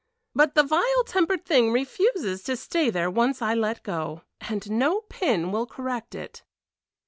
[0.33, 5.01] "But the vile tempered thing refuses to stay there once I let go, and no
[5.09, 6.41] pin will correct it."